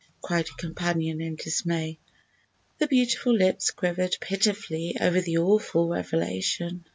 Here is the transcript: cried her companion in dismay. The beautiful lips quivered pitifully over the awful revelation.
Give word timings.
cried 0.19 0.47
her 0.47 0.55
companion 0.57 1.21
in 1.21 1.35
dismay. 1.35 1.99
The 2.79 2.87
beautiful 2.87 3.33
lips 3.35 3.69
quivered 3.69 4.17
pitifully 4.19 4.97
over 4.99 5.21
the 5.21 5.37
awful 5.37 5.89
revelation. 5.89 6.85